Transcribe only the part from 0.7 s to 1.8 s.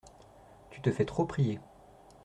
Tu te fais trop prier.